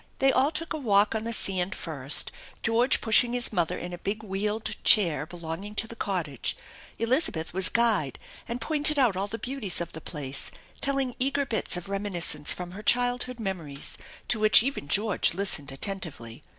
They 0.17 0.31
all 0.31 0.49
took 0.49 0.73
a 0.73 0.79
walk 0.79 1.13
on 1.13 1.25
the 1.25 1.31
sand 1.31 1.75
first, 1.75 2.31
George 2.63 3.01
pushing 3.01 3.33
his 3.33 3.53
mother 3.53 3.77
in 3.77 3.93
a 3.93 3.99
big 3.99 4.23
wheeled 4.23 4.75
chair 4.83 5.27
belonging 5.27 5.75
to 5.75 5.85
the 5.87 5.95
cottage. 5.95 6.57
Elizabeth 6.97 7.53
was 7.53 7.69
guide 7.69 8.17
and 8.47 8.59
pointed 8.59 8.97
out 8.97 9.15
all 9.15 9.27
the 9.27 9.37
beauties 9.37 9.79
of 9.79 9.91
the 9.91 10.01
place, 10.01 10.49
telling 10.81 11.13
eager 11.19 11.45
bits 11.45 11.77
of 11.77 11.87
reminiscence 11.87 12.51
from 12.51 12.71
her 12.71 12.81
childhood 12.81 13.39
memories 13.39 13.95
to 14.27 14.39
which 14.39 14.63
even 14.63 14.87
George 14.87 15.35
listened 15.35 15.71
attentively. 15.71 16.41